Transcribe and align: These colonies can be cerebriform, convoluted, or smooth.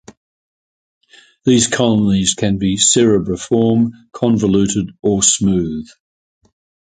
These 1.45 1.67
colonies 1.67 2.33
can 2.33 2.57
be 2.57 2.75
cerebriform, 2.77 3.91
convoluted, 4.11 4.97
or 5.03 5.21
smooth. 5.21 5.89